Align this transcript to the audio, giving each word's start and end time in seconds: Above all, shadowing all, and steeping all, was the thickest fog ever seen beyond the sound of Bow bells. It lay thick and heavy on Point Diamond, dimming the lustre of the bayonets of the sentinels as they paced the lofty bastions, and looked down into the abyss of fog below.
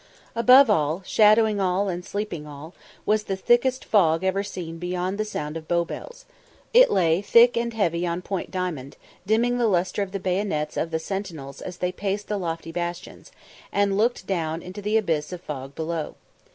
Above 0.35 0.67
all, 0.67 1.03
shadowing 1.05 1.59
all, 1.59 1.87
and 1.87 2.03
steeping 2.03 2.47
all, 2.47 2.73
was 3.05 3.25
the 3.25 3.35
thickest 3.35 3.85
fog 3.85 4.23
ever 4.23 4.41
seen 4.41 4.79
beyond 4.79 5.19
the 5.19 5.23
sound 5.23 5.55
of 5.55 5.67
Bow 5.67 5.85
bells. 5.85 6.25
It 6.73 6.89
lay 6.89 7.21
thick 7.21 7.55
and 7.55 7.71
heavy 7.71 8.07
on 8.07 8.23
Point 8.23 8.49
Diamond, 8.49 8.97
dimming 9.27 9.59
the 9.59 9.67
lustre 9.67 10.01
of 10.01 10.11
the 10.11 10.19
bayonets 10.19 10.75
of 10.75 10.89
the 10.89 10.97
sentinels 10.97 11.61
as 11.61 11.77
they 11.77 11.91
paced 11.91 12.29
the 12.29 12.39
lofty 12.39 12.71
bastions, 12.71 13.31
and 13.71 13.95
looked 13.95 14.25
down 14.25 14.63
into 14.63 14.81
the 14.81 14.97
abyss 14.97 15.31
of 15.31 15.39
fog 15.41 15.75
below. 15.75 16.15